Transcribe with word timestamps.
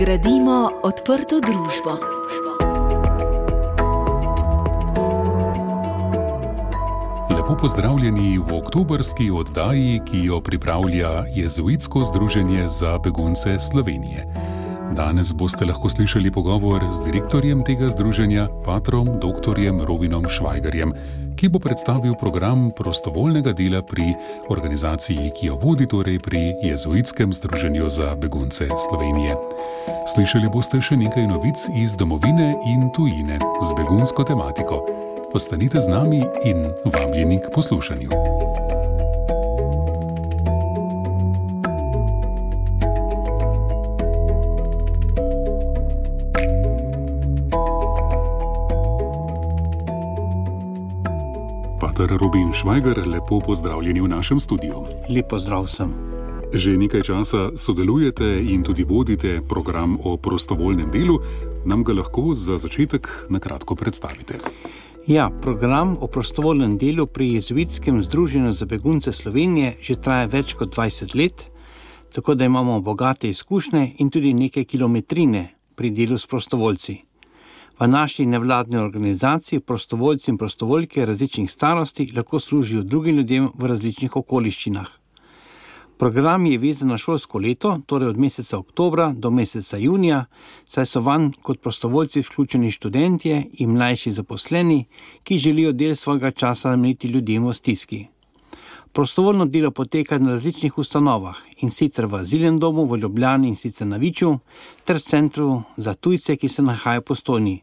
Gradimo 0.00 0.70
odprto 0.82 1.40
družbo. 1.44 1.92
Lepo 7.36 7.56
pozdravljeni 7.60 8.38
v 8.38 8.56
oktobrski 8.56 9.30
oddaji, 9.30 10.00
ki 10.08 10.24
jo 10.24 10.40
pripravlja 10.40 11.24
Jezuitsko 11.36 12.04
združenje 12.04 12.68
za 12.68 12.98
begunce 12.98 13.58
Slovenije. 13.58 14.39
Danes 15.00 15.32
boste 15.32 15.64
lahko 15.64 15.88
slišali 15.88 16.28
pogovor 16.28 16.84
z 16.92 17.00
direktorjem 17.08 17.64
tega 17.64 17.88
združenja, 17.88 18.52
patrom 18.68 19.08
dr. 19.16 19.56
Robinom 19.88 20.28
Švajgarjem, 20.28 20.92
ki 21.40 21.48
bo 21.48 21.56
predstavil 21.56 22.12
program 22.20 22.68
prostovoljnega 22.76 23.56
dela 23.56 23.80
pri 23.80 24.12
organizaciji, 24.52 25.32
ki 25.32 25.48
jo 25.48 25.56
vodi 25.56 25.88
torej 25.88 26.20
pri 26.20 26.52
Jezuitskem 26.60 27.32
združenju 27.32 27.88
za 27.88 28.12
begunce 28.12 28.68
Slovenije. 28.76 29.40
Slišali 30.12 30.52
boste 30.52 30.84
še 30.84 31.00
nekaj 31.00 31.32
novic 31.32 31.56
iz 31.80 31.96
domovine 31.96 32.52
in 32.68 32.92
tujine 32.92 33.40
z 33.40 33.68
begunsko 33.80 34.28
tematiko. 34.28 34.84
Ostanite 35.32 35.80
z 35.80 35.88
nami 35.88 36.20
in 36.44 36.68
vabljeni 36.84 37.40
k 37.40 37.48
poslušanju. 37.56 38.12
Pater 51.80 52.10
Robin 52.16 52.52
Švajger, 52.52 53.06
lepo 53.08 53.40
pozdravljeni 53.40 54.00
v 54.00 54.08
našem 54.08 54.40
studiu. 54.40 54.82
Lepo 55.08 55.38
zdrav 55.38 55.64
sem. 55.66 55.88
Že 56.52 56.76
nekaj 56.76 57.02
časa 57.02 57.56
sodelujete 57.56 58.26
in 58.52 58.60
tudi 58.62 58.84
vodite 58.84 59.40
program 59.48 59.96
o 60.04 60.16
prostovoljnem 60.16 60.90
delu. 60.92 61.16
Nam 61.64 61.84
ga 61.84 61.96
lahko 61.96 62.34
za 62.34 62.58
začetek 62.58 63.08
na 63.32 63.40
kratko 63.40 63.74
predstavite. 63.74 64.38
Ja, 65.06 65.30
program 65.40 65.96
o 66.00 66.06
prostovoljnem 66.06 66.76
delu 66.78 67.06
pri 67.06 67.32
Jezuitskem 67.40 68.02
združenju 68.02 68.52
za 68.52 68.66
begunce 68.66 69.12
Slovenije 69.12 69.76
že 69.80 69.96
traja 69.96 70.26
več 70.26 70.52
kot 70.54 70.76
20 70.76 71.16
let, 71.16 71.48
tako 72.12 72.34
da 72.34 72.44
imamo 72.44 72.80
bogate 72.80 73.30
izkušnje 73.30 73.94
in 73.98 74.10
tudi 74.10 74.34
nekaj 74.34 74.64
kilometrine 74.64 75.48
pri 75.74 75.90
delu 75.90 76.18
s 76.18 76.26
prostovoljci. 76.26 77.09
V 77.80 77.86
naši 77.88 78.26
nevladni 78.26 78.76
organizaciji 78.76 79.60
prostovoljci 79.60 80.30
in 80.30 80.38
prostovoljke 80.38 81.06
različnih 81.06 81.50
starosti 81.50 82.12
lahko 82.16 82.40
služijo 82.40 82.82
drugim 82.82 83.16
ljudem 83.16 83.48
v 83.58 83.66
različnih 83.66 84.16
okoliščinah. 84.16 84.88
Program 85.96 86.46
je 86.46 86.58
vezan 86.58 86.88
na 86.88 86.98
šolsko 86.98 87.38
leto, 87.38 87.78
torej 87.86 88.08
od 88.08 88.18
meseca 88.18 88.58
oktobra 88.58 89.12
do 89.16 89.30
meseca 89.30 89.76
junija, 89.76 90.24
saj 90.64 90.86
so 90.86 91.00
vanj 91.00 91.30
kot 91.42 91.62
prostovoljci 91.62 92.20
vključeni 92.20 92.70
študentje 92.70 93.46
in 93.52 93.72
mlajši 93.72 94.12
zaposleni, 94.12 94.84
ki 95.24 95.38
želijo 95.38 95.72
del 95.72 95.96
svojega 95.96 96.30
časa 96.30 96.70
nameniti 96.70 97.08
ljudem 97.08 97.48
v 97.48 97.52
stiski. 97.52 98.02
Prostovoljno 98.92 99.46
delo 99.46 99.70
poteka 99.70 100.18
na 100.18 100.30
različnih 100.36 100.78
ustanovah 100.78 101.36
in 101.62 101.70
sicer 101.70 102.06
v 102.06 102.20
Azilnem 102.20 102.58
domu 102.58 102.84
v 102.84 102.98
Ljubljani 102.98 103.48
in 103.48 103.56
sicer 103.56 103.86
na 103.86 103.96
Viču, 103.96 104.38
ter 104.84 104.96
v 104.96 105.02
centru 105.02 105.62
za 105.76 105.94
tujce, 105.94 106.36
ki 106.36 106.48
se 106.48 106.62
nahaja 106.62 107.00
po 107.00 107.14
Stoni. 107.14 107.62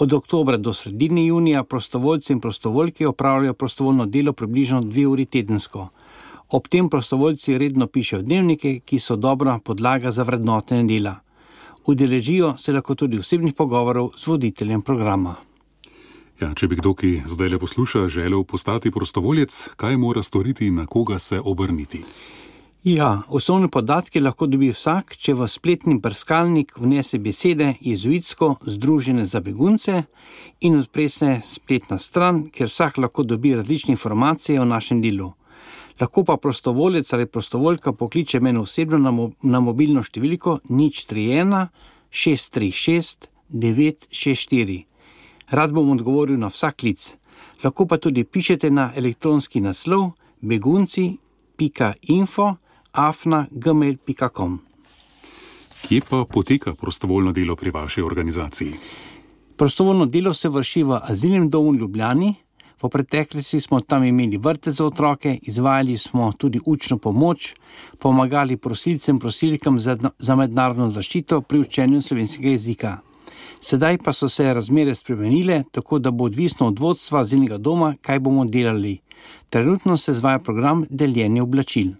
Od 0.00 0.12
oktobra 0.12 0.56
do 0.56 0.72
sredine 0.72 1.26
junija 1.26 1.64
prostovoljci 1.64 2.32
in 2.32 2.40
prostovoljke 2.40 3.08
opravljajo 3.08 3.54
prostovoljno 3.54 4.06
delo 4.06 4.32
približno 4.32 4.80
dve 4.80 5.06
uri 5.06 5.24
tedensko. 5.24 5.88
Ob 6.48 6.68
tem 6.68 6.88
prostovoljci 6.88 7.58
redno 7.58 7.86
pišejo 7.86 8.22
dnevnike, 8.22 8.80
ki 8.84 8.98
so 8.98 9.16
dobra 9.16 9.58
podlaga 9.64 10.10
za 10.10 10.22
vrednotenje 10.22 10.84
dela. 10.84 11.14
Udeležijo 11.86 12.56
se 12.56 12.72
lahko 12.72 12.94
tudi 12.94 13.18
osebnih 13.18 13.54
pogovorov 13.54 14.10
z 14.16 14.26
voditeljem 14.26 14.82
programa. 14.82 15.34
Ja, 16.40 16.54
če 16.54 16.68
bi 16.68 16.80
kdo, 16.80 16.94
ki 16.94 17.22
zdaj 17.26 17.52
le 17.52 17.58
posluša, 17.58 18.08
želel 18.08 18.44
postati 18.44 18.90
prostovoljec, 18.90 19.68
kaj 19.76 19.96
mora 19.96 20.22
storiti 20.22 20.66
in 20.66 20.80
na 20.80 20.86
koga 20.86 21.18
se 21.18 21.40
obrniti? 21.44 22.00
Ja, 22.84 23.22
osnovne 23.28 23.68
podatke 23.68 24.20
lahko 24.24 24.46
dobi 24.48 24.70
vsak, 24.72 25.12
če 25.20 25.34
v 25.36 25.44
spletni 25.52 25.98
brskalnik 26.00 26.78
vnese 26.80 27.18
besede 27.20 27.74
Jezuitsko 27.84 28.54
združenje 28.64 29.26
za 29.28 29.40
begunce 29.44 30.04
in 30.64 30.78
odpre 30.78 31.08
se 31.12 31.34
spletna 31.44 31.98
stran, 31.98 32.48
kjer 32.48 32.72
vsak 32.72 32.96
lahko 33.04 33.22
dobi 33.22 33.52
različne 33.54 33.92
informacije 33.92 34.60
o 34.60 34.64
našem 34.64 35.02
delu. 35.04 35.32
Lahko 36.00 36.24
pa 36.24 36.36
prostovoljec 36.36 37.12
ali 37.12 37.26
prostovoljka 37.26 37.92
pokliče 37.92 38.40
mene 38.40 38.60
osebno 38.60 38.98
na, 38.98 39.10
mo 39.10 39.30
na 39.42 39.60
mobilno 39.60 40.00
številko 40.00 40.60
nič 40.70 41.04
31 41.12 41.68
636 42.08 43.28
964. 43.52 44.84
Rad 45.50 45.76
bom 45.76 45.92
odgovoril 45.92 46.40
na 46.40 46.48
vsak 46.48 46.80
klic. 46.80 47.16
Lahko 47.60 47.84
pa 47.84 48.00
tudi 48.00 48.24
pišete 48.24 48.72
na 48.72 48.88
elektronski 48.96 49.60
naslov 49.60 50.16
begunci.info 50.40 52.48
afna.gmail.com. 52.92 54.58
Kje 55.88 56.00
pa 56.10 56.24
poteka 56.24 56.74
prostovoljno 56.74 57.32
delo 57.32 57.56
pri 57.56 57.70
vaši 57.70 58.02
organizaciji? 58.02 58.72
Prostovoljno 59.56 60.06
delo 60.06 60.34
se 60.34 60.48
vrši 60.48 60.82
v 60.82 61.00
Azilnem 61.02 61.50
domu 61.50 61.70
v 61.70 61.76
Ljubljani. 61.76 62.34
V 62.82 62.88
preteklosti 62.88 63.60
smo 63.60 63.80
tam 63.80 64.04
imeli 64.04 64.36
vrte 64.36 64.70
za 64.70 64.84
otroke, 64.86 65.38
izvajali 65.42 65.98
smo 65.98 66.32
tudi 66.32 66.60
učno 66.66 66.98
pomoč, 66.98 67.54
pomagali 67.98 68.56
prosilcem 68.56 69.16
in 69.16 69.20
prosilkam 69.20 69.80
za, 69.80 69.96
za 70.18 70.36
mednarodno 70.36 70.90
zaščito 70.90 71.40
pri 71.40 71.58
učenju 71.60 72.02
slovenskega 72.02 72.48
jezika. 72.48 72.98
Sedaj 73.60 73.98
pa 73.98 74.12
so 74.12 74.28
se 74.28 74.54
razmere 74.54 74.94
spremenile, 74.94 75.62
tako 75.70 75.98
da 75.98 76.10
bo 76.10 76.24
odvisno 76.24 76.66
od 76.66 76.78
vodstva 76.78 77.20
azilnega 77.20 77.58
doma, 77.58 77.94
kaj 78.00 78.18
bomo 78.18 78.44
delali. 78.44 78.98
Trenutno 79.50 79.96
se 79.96 80.12
izvaja 80.12 80.38
program 80.38 80.86
deljenja 80.90 81.42
oblačil. 81.42 81.92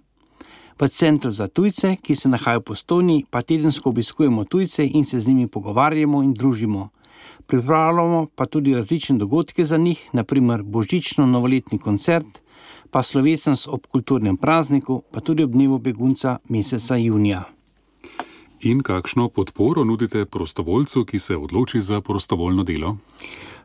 V 0.80 0.88
centru 0.88 1.30
za 1.30 1.48
tujce, 1.48 1.96
ki 2.00 2.16
se 2.16 2.28
nahajajo 2.28 2.60
po 2.60 2.74
Stoni, 2.74 3.24
pa 3.30 3.42
tedensko 3.42 3.90
obiskujemo 3.90 4.44
tujce 4.44 4.86
in 4.86 5.04
se 5.04 5.20
z 5.20 5.28
njimi 5.28 5.48
pogovarjamo 5.48 6.22
in 6.22 6.32
družimo. 6.32 6.88
Pripravljamo 7.46 8.26
pa 8.34 8.46
tudi 8.46 8.74
različne 8.74 9.18
dogodke 9.18 9.64
za 9.64 9.76
njih, 9.76 10.08
naprimer 10.12 10.62
božično-novoletni 10.62 11.78
koncert, 11.78 12.40
pa 12.90 13.02
slovesnost 13.02 13.68
ob 13.68 13.86
kulturnem 13.86 14.36
prazniku, 14.36 15.02
pa 15.12 15.20
tudi 15.20 15.42
ob 15.42 15.52
dnevu 15.52 15.78
begunca 15.78 16.38
meseca 16.48 16.96
junija. 16.96 17.44
In 18.60 18.80
kakšno 18.80 19.28
podporo 19.28 19.84
nudite 19.84 20.24
prostovoljcu, 20.24 21.04
ki 21.04 21.18
se 21.18 21.36
odloči 21.36 21.80
za 21.80 22.00
prostovoljno 22.00 22.64
delo? 22.64 22.96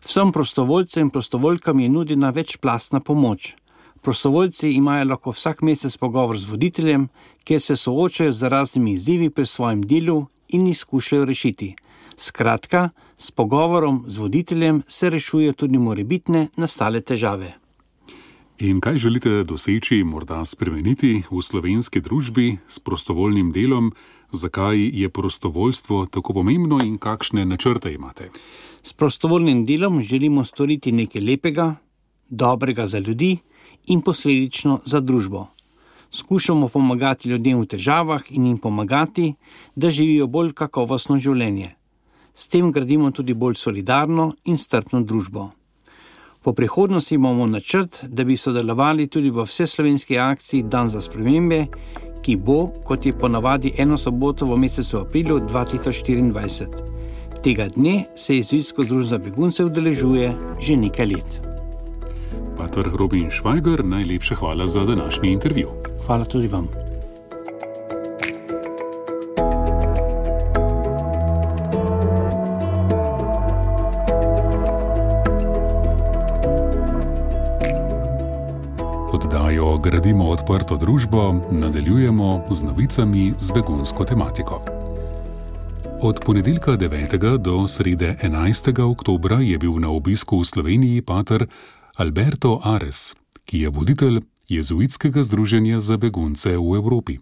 Vsem 0.06 0.32
prostovoljcem 0.32 1.02
in 1.02 1.10
prostovoljkam 1.10 1.80
je 1.80 1.90
nudena 1.90 2.30
večplastna 2.30 3.00
pomoč. 3.00 3.56
Prostovoljci 4.06 4.70
imajo 4.72 5.06
lahko 5.10 5.32
vsak 5.34 5.62
mesec 5.66 5.98
pogovor 5.98 6.38
z 6.38 6.50
voditeljem, 6.50 7.08
kjer 7.44 7.62
se 7.62 7.76
soočajo 7.76 8.32
z 8.32 8.50
raznimi 8.50 8.92
izzivi 8.92 9.30
pri 9.30 9.46
svojem 9.46 9.82
delu 9.82 10.28
in 10.48 10.68
jih 10.68 10.78
skušajo 10.78 11.26
rešiti. 11.26 11.72
Skratka, 12.18 12.90
s 13.18 13.32
pogovorom 13.32 14.04
z 14.08 14.20
voditeljem 14.20 14.84
se 14.88 15.10
rešujejo 15.10 15.54
tudi 15.54 15.78
morebitne 15.78 16.48
nastale 16.58 17.02
težave. 17.02 17.56
In 18.60 18.82
kaj 18.82 18.98
želite 18.98 19.44
doseči, 19.44 20.04
morda 20.04 20.46
spremeniti 20.46 21.24
v 21.32 21.42
slovenski 21.42 22.02
družbi 22.02 22.58
s 22.68 22.80
prostovoljnim 22.80 23.52
delom, 23.52 23.92
zakaj 24.32 24.86
je 25.02 25.10
prostovoljstvo 25.10 26.06
tako 26.06 26.34
pomembno 26.34 26.78
in 26.84 26.98
kakšne 26.98 27.46
načrte 27.46 27.94
imate? 27.94 28.30
S 28.84 28.94
prostovoljnim 28.94 29.66
delom 29.66 30.02
želimo 30.02 30.44
storiti 30.44 30.92
nekaj 30.92 31.22
lepega, 31.22 31.76
dobrega 32.30 32.88
za 32.88 33.00
ljudi 33.00 33.38
in 33.88 34.02
posledično 34.02 34.80
za 34.86 35.00
družbo. 35.00 35.48
Skušamo 36.12 36.68
pomagati 36.68 37.30
ljudem 37.30 37.60
v 37.60 37.66
težavah 37.66 38.24
in 38.30 38.46
jim 38.48 38.58
pomagati, 38.58 39.34
da 39.76 39.90
živijo 39.90 40.28
bolj 40.28 40.54
kakovostno 40.54 41.18
življenje. 41.18 41.76
S 42.34 42.48
tem 42.48 42.72
gradimo 42.72 43.12
tudi 43.12 43.34
bolj 43.34 43.56
solidarno 43.56 44.34
in 44.46 44.58
strpno 44.58 45.02
družbo. 45.04 45.50
V 46.46 46.54
prihodnosti 46.54 47.16
imamo 47.16 47.48
načrt, 47.48 48.04
da 48.08 48.24
bi 48.24 48.38
sodelovali 48.38 49.08
tudi 49.08 49.30
v 49.30 49.44
vseslovenski 49.44 50.18
akciji 50.20 50.64
Dan 50.64 50.88
za 50.90 51.02
spremembe, 51.02 51.66
ki 52.22 52.36
bo, 52.36 52.68
kot 52.86 53.06
je 53.06 53.14
ponavadi, 53.18 53.74
eno 53.78 53.98
soboto 53.98 54.46
v 54.46 54.58
mesecu 54.58 55.00
aprilu 55.00 55.40
2024. 55.40 56.70
Tega 57.44 57.68
dne 57.70 58.06
se 58.16 58.38
Jezuitsko 58.38 58.84
združenje 58.84 59.10
za 59.10 59.18
begunce 59.18 59.66
udeležuje 59.66 60.32
že 60.60 60.78
nekaj 60.78 61.06
let. 61.06 61.55
Pater 62.58 62.86
Robin 63.00 63.30
Švajger, 63.32 63.86
najlepša 63.86 64.36
hvala 64.36 64.68
za 64.68 64.86
današnji 64.86 65.32
intervju. 65.32 65.68
Hvala 66.06 66.26
tudi 66.26 66.48
vam. 66.48 66.68
Oddajo 79.14 79.78
Gradimo 79.78 80.30
odprto 80.30 80.78
družbo 80.78 81.36
nadaljujemo 81.52 82.44
z 82.50 82.64
novicami 82.64 83.34
z 83.38 83.52
begunsko 83.52 84.06
tematiko. 84.06 84.62
Od 86.02 86.20
ponedeljka 86.26 86.72
9. 86.72 87.38
do 87.38 87.68
srede 87.68 88.16
11. 88.24 88.92
oktobra 88.92 89.36
je 89.36 89.58
bil 89.58 89.80
na 89.80 89.90
obisku 89.90 90.40
v 90.40 90.46
Sloveniji 90.46 91.02
pater 91.02 91.48
Alberto 91.96 92.60
Ares, 92.64 93.16
ki 93.46 93.60
je 93.60 93.70
voditelj 93.70 94.20
Jezuitskega 94.50 95.24
združenja 95.24 95.80
za 95.80 95.98
begunce 95.98 96.58
v 96.58 96.76
Evropi. 96.76 97.20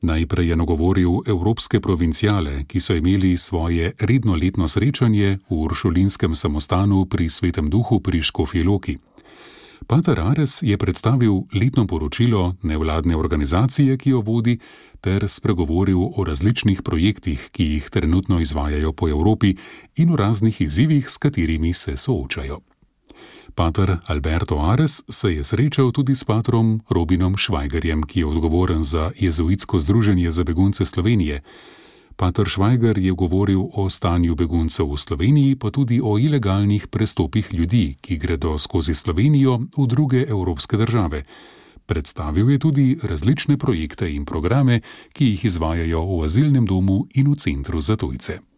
Najprej 0.00 0.48
je 0.48 0.56
nagovoril 0.56 1.20
evropske 1.26 1.80
provincijale, 1.80 2.64
ki 2.64 2.80
so 2.80 2.96
imeli 2.96 3.36
svoje 3.36 3.92
redno 4.00 4.32
letno 4.34 4.68
srečanje 4.68 5.38
v 5.50 5.54
Uršulinskem 5.54 6.34
samostanu 6.34 7.04
pri 7.04 7.28
Svetem 7.28 7.68
Duhu 7.70 8.00
pri 8.00 8.22
Škofjeloki. 8.22 8.96
Pater 9.86 10.20
Ares 10.20 10.62
je 10.62 10.78
predstavil 10.78 11.44
letno 11.52 11.86
poročilo 11.86 12.56
nevladne 12.62 13.16
organizacije, 13.16 13.98
ki 13.98 14.10
jo 14.10 14.20
vodi, 14.20 14.58
ter 15.00 15.28
spregovoril 15.28 16.00
o 16.16 16.24
različnih 16.24 16.82
projektih, 16.82 17.50
ki 17.52 17.64
jih 17.64 17.90
trenutno 17.90 18.40
izvajajo 18.40 18.92
po 18.92 19.08
Evropi 19.08 19.54
in 19.96 20.10
o 20.10 20.16
raznih 20.16 20.60
izzivih, 20.60 21.10
s 21.10 21.18
katerimi 21.18 21.72
se 21.72 21.96
soočajo. 21.96 22.71
Pater 23.54 23.98
Alberto 24.06 24.58
Ares 24.58 25.02
se 25.08 25.32
je 25.32 25.44
srečal 25.44 25.92
tudi 25.92 26.14
s 26.14 26.24
patrom 26.24 26.80
Robinom 26.90 27.36
Švajgerjem, 27.36 28.02
ki 28.02 28.20
je 28.20 28.26
odgovoren 28.26 28.84
za 28.84 29.10
Jezuitsko 29.18 29.80
združenje 29.80 30.30
za 30.30 30.44
begunce 30.44 30.84
Slovenije. 30.84 31.42
Pater 32.16 32.46
Švajger 32.48 32.98
je 32.98 33.12
govoril 33.12 33.60
o 33.72 33.90
stanju 33.90 34.34
beguncev 34.34 34.92
v 34.92 34.96
Sloveniji, 34.96 35.56
pa 35.56 35.70
tudi 35.70 36.00
o 36.02 36.18
ilegalnih 36.18 36.86
prestopih 36.86 37.54
ljudi, 37.54 37.96
ki 38.00 38.16
gredo 38.16 38.58
skozi 38.58 38.94
Slovenijo 38.94 39.58
v 39.76 39.86
druge 39.86 40.24
evropske 40.28 40.76
države. 40.76 41.24
Predstavil 41.86 42.50
je 42.50 42.58
tudi 42.58 42.98
različne 43.02 43.56
projekte 43.58 44.14
in 44.14 44.24
programe, 44.24 44.80
ki 45.12 45.26
jih 45.26 45.44
izvajajo 45.44 46.04
v 46.06 46.24
azilnem 46.24 46.66
domu 46.66 47.06
in 47.14 47.28
v 47.32 47.36
centru 47.36 47.80
za 47.80 47.96
tujce. 47.96 48.51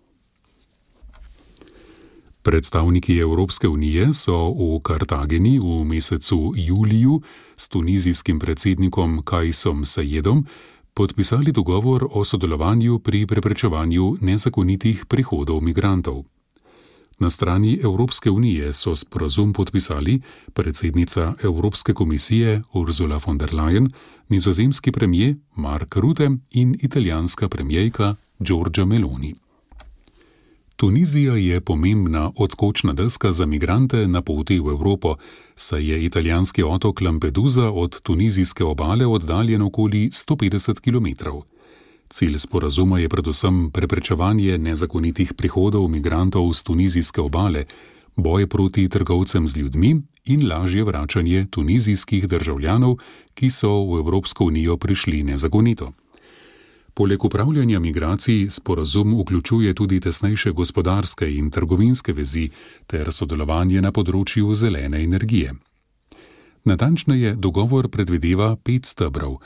Predstavniki 2.44 3.19
Evropske 3.19 3.69
unije 3.69 4.12
so 4.12 4.37
v 4.52 4.81
Kartageni 4.82 5.58
v 5.58 5.85
mesecu 5.85 6.52
juliju 6.56 7.23
s 7.56 7.69
tunizijskim 7.69 8.38
predsednikom 8.38 9.23
Kajsom 9.25 9.85
Sajedom 9.85 10.46
podpisali 10.94 11.52
dogovor 11.52 12.06
o 12.11 12.25
sodelovanju 12.25 12.99
pri 12.99 13.26
preprečevanju 13.26 14.17
nezakonitih 14.20 15.06
prihodov 15.06 15.62
migrantov. 15.62 16.25
Na 17.19 17.31
strani 17.31 17.79
Evropske 17.82 18.31
unije 18.31 18.73
so 18.73 18.96
sporazum 18.96 19.52
podpisali 19.52 20.20
predsednica 20.52 21.35
Evropske 21.43 21.94
komisije 21.94 22.62
Ursula 22.73 23.20
von 23.26 23.38
der 23.38 23.55
Leyen, 23.55 23.88
nizozemski 24.29 24.93
premijer 24.93 25.35
Mark 25.56 25.96
Rutte 25.96 26.31
in 26.50 26.76
italijanska 26.82 27.49
premijejka 27.49 28.17
Giorgia 28.38 28.85
Meloni. 28.85 29.44
Tunizija 30.76 31.37
je 31.37 31.61
pomembna 31.61 32.31
odskočna 32.37 32.93
deska 32.93 33.32
za 33.32 33.47
migrante 33.47 34.09
na 34.09 34.23
poti 34.23 34.61
v 34.61 34.69
Evropo, 34.69 35.17
saj 35.56 35.91
je 35.91 36.05
italijanski 36.05 36.62
otok 36.62 37.00
Lampedusa 37.00 37.71
od 37.71 38.00
tunizijske 38.00 38.65
obale 38.65 39.06
oddaljen 39.06 39.62
okoli 39.62 40.09
150 40.11 40.81
km. 40.81 41.31
Cilj 42.09 42.38
sporazuma 42.38 42.99
je 42.99 43.09
predvsem 43.09 43.71
preprečevanje 43.71 44.59
nezakonitih 44.59 45.35
prihodov 45.35 45.88
migrantov 45.88 46.53
z 46.53 46.62
tunizijske 46.62 47.20
obale, 47.20 47.65
boj 48.17 48.47
proti 48.47 48.88
trgovcem 48.88 49.49
z 49.49 49.56
ljudmi 49.56 50.03
in 50.25 50.49
lažje 50.49 50.85
vračanje 50.85 51.47
tunizijskih 51.50 52.29
državljanov, 52.29 52.97
ki 53.35 53.50
so 53.50 53.70
v 53.70 53.99
Evropsko 53.99 54.44
unijo 54.44 54.77
prišli 54.77 55.23
nezakonito. 55.23 55.93
Poleg 56.94 57.25
upravljanja 57.25 57.81
migracij 57.81 58.50
sporazum 58.50 59.20
vključuje 59.20 59.75
tudi 59.75 60.00
tesnejše 60.00 60.52
gospodarske 60.52 61.35
in 61.37 61.50
trgovinske 61.50 62.12
vezi 62.12 62.49
ter 62.87 63.12
sodelovanje 63.12 63.81
na 63.82 63.91
področju 63.93 64.55
zelene 64.55 65.00
energije. 65.02 65.56
Natančneje, 66.64 67.35
dogovor 67.35 67.88
predvideva 67.88 68.55
pet 68.56 68.87
stebrov. 68.87 69.41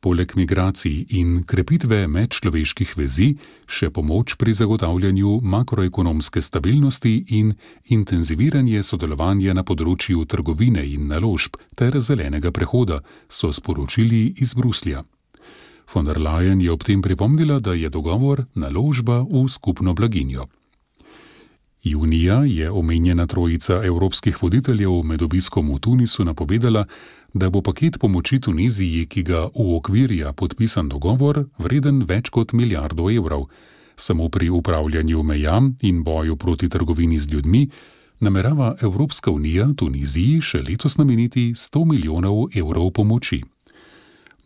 Poleg 0.00 0.34
migracij 0.36 1.04
in 1.08 1.44
krepitve 1.46 2.06
medčloveških 2.08 2.96
vezi, 2.96 3.28
še 3.66 3.90
pomoč 3.90 4.34
pri 4.34 4.52
zagotavljanju 4.54 5.38
makroekonomske 5.42 6.42
stabilnosti 6.42 7.14
in 7.38 7.52
intenziviranje 7.94 8.82
sodelovanja 8.82 9.54
na 9.54 9.62
področju 9.62 10.24
trgovine 10.26 10.82
in 10.86 11.06
naložb 11.14 11.62
ter 11.74 12.00
zelenega 12.00 12.50
prehoda, 12.50 13.00
so 13.28 13.52
sporočili 13.52 14.34
iz 14.42 14.54
Bruslja. 14.54 15.04
Von 15.94 16.04
der 16.04 16.20
Leyen 16.20 16.60
je 16.60 16.72
ob 16.72 16.84
tem 16.84 17.02
pripomnila, 17.02 17.58
da 17.60 17.72
je 17.72 17.88
dogovor 17.88 18.44
naložba 18.54 19.22
v 19.22 19.48
skupno 19.48 19.94
blaginjo. 19.94 20.46
Junija 21.82 22.44
je 22.44 22.70
omenjena 22.70 23.26
trojica 23.26 23.80
evropskih 23.84 24.42
voditeljev 24.42 25.02
med 25.04 25.22
obiskom 25.22 25.70
v 25.74 25.78
Tunisu 25.78 26.24
napovedala, 26.24 26.84
da 27.34 27.50
bo 27.50 27.62
paket 27.62 27.98
pomoči 27.98 28.40
Tuniziji, 28.40 29.06
ki 29.06 29.22
ga 29.22 29.48
uokvirja 29.54 30.32
podpisan 30.32 30.88
dogovor, 30.88 31.44
vreden 31.58 32.02
več 32.08 32.28
kot 32.28 32.52
milijardo 32.52 33.10
evrov. 33.10 33.46
Samo 33.96 34.28
pri 34.28 34.50
upravljanju 34.50 35.22
meja 35.22 35.62
in 35.80 36.02
boju 36.02 36.36
proti 36.36 36.68
trgovini 36.68 37.18
z 37.18 37.32
ljudmi 37.32 37.68
namerava 38.20 38.74
Evropska 38.82 39.30
unija 39.30 39.68
Tuniziji 39.76 40.40
še 40.40 40.62
letos 40.62 40.98
nameniti 40.98 41.52
100 41.54 41.84
milijonov 41.84 42.48
evrov 42.54 42.90
pomoči. 42.90 43.42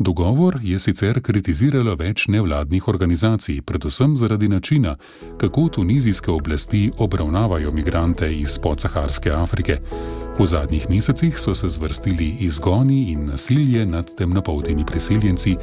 Dogovor 0.03 0.59
je 0.63 0.79
sicer 0.79 1.21
kritiziralo 1.23 1.95
več 1.95 2.25
nevladnih 2.29 2.89
organizacij, 2.89 3.61
predvsem 3.63 4.17
zaradi 4.17 4.49
načina, 4.49 4.97
kako 5.39 5.69
tunizijske 5.69 6.31
oblasti 6.31 6.91
obravnavajo 6.99 7.71
migrante 7.73 8.27
iz 8.35 8.59
podsaharske 8.59 9.31
Afrike. 9.31 9.79
V 10.39 10.47
zadnjih 10.47 10.89
mesecih 10.91 11.39
so 11.39 11.55
se 11.55 11.69
zvrstili 11.69 12.29
izgoni 12.41 13.13
in 13.13 13.27
nasilje 13.27 13.87
nad 13.87 14.11
temnopoltimi 14.19 14.87
priseljenci, 14.87 15.57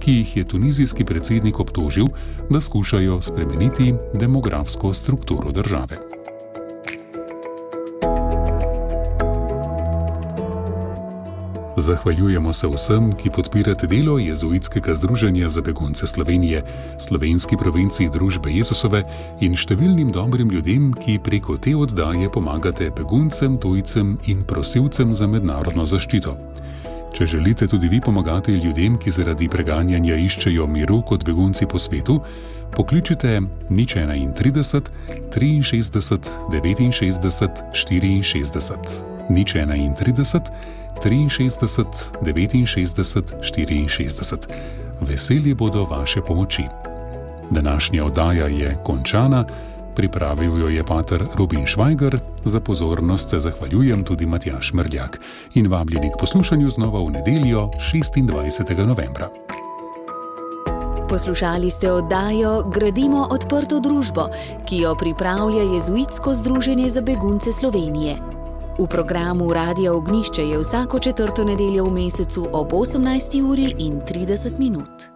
ki 0.00 0.18
jih 0.18 0.36
je 0.36 0.44
tunizijski 0.44 1.04
predsednik 1.04 1.60
obtožil, 1.60 2.06
da 2.50 2.60
skušajo 2.60 3.20
spremeniti 3.22 3.94
demografsko 4.14 4.94
strukturo 4.94 5.52
države. 5.52 6.15
Zahvaljujemo 11.86 12.52
se 12.52 12.66
vsem, 12.66 13.12
ki 13.12 13.30
podpirate 13.30 13.86
delo 13.86 14.18
Jezuitskega 14.18 14.94
združenja 14.94 15.48
za 15.48 15.62
begunce 15.62 16.06
Slovenije, 16.06 16.62
slovenski 16.98 17.56
provinciji 17.56 18.10
Družbe 18.10 18.50
Jezusove 18.50 19.04
in 19.40 19.54
številnim 19.54 20.10
dobrim 20.10 20.50
ljudem, 20.50 20.90
ki 20.98 21.20
preko 21.22 21.54
te 21.62 21.76
oddaje 21.78 22.26
pomagate 22.34 22.90
beguncem, 22.90 23.54
tujcem 23.62 24.16
in 24.26 24.42
prosilcem 24.42 25.14
za 25.14 25.30
mednarodno 25.30 25.86
zaščito. 25.86 26.34
Če 27.14 27.26
želite 27.36 27.70
tudi 27.70 27.86
vi 27.88 28.02
pomagati 28.02 28.58
ljudem, 28.58 28.98
ki 28.98 29.14
zaradi 29.14 29.46
preganjanja 29.48 30.18
iščejo 30.26 30.66
miru 30.66 31.04
kot 31.06 31.22
begunci 31.22 31.70
po 31.70 31.78
svetu, 31.78 32.18
pokličite 32.74 33.40
nič 33.70 33.94
31, 33.94 34.90
63, 35.30 35.62
69, 35.70 37.62
64, 37.70 39.15
nič 39.28 39.54
31. 39.54 40.40
63, 41.00 42.16
69, 42.20 43.42
64. 43.42 44.38
Veseli 45.00 45.54
bodo 45.54 45.84
vaše 45.84 46.20
pomoči. 46.20 46.64
Današnja 47.50 48.04
oddaja 48.04 48.46
je 48.46 48.78
končana, 48.84 49.44
pripravil 49.94 50.60
jo 50.60 50.68
je 50.68 50.84
pater 50.84 51.24
Robin 51.34 51.66
Švajger, 51.66 52.18
za 52.44 52.60
pozornost 52.60 53.30
se 53.30 53.40
zahvaljujem 53.40 54.04
tudi 54.04 54.26
Matjaš 54.26 54.72
Mrljak 54.72 55.20
in 55.54 55.70
vabljeni 55.70 56.10
k 56.10 56.20
poslušanju 56.20 56.70
znova 56.70 57.00
v 57.04 57.10
nedeljo 57.10 57.70
26. 57.92 58.86
novembra. 58.86 59.28
Poslušali 61.08 61.70
ste 61.70 61.92
oddajo 61.92 62.62
Gradimo 62.62 63.28
odprto 63.30 63.80
družbo, 63.80 64.28
ki 64.68 64.76
jo 64.76 64.94
pripravlja 64.98 65.62
Jezuitsko 65.62 66.34
združenje 66.34 66.90
za 66.90 67.00
begunce 67.00 67.52
Slovenije. 67.52 68.35
V 68.78 68.86
programu 68.86 69.52
Radio 69.52 69.96
Ognišče 69.96 70.42
je 70.42 70.58
vsako 70.58 70.98
četrto 70.98 71.44
nedeljo 71.44 71.84
v 71.84 71.92
mesecu 71.92 72.46
ob 72.52 72.72
18. 72.72 73.42
uri 73.42 73.74
in 73.78 74.00
30 74.00 74.58
minut. 74.58 75.15